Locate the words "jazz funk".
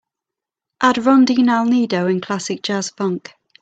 2.63-3.35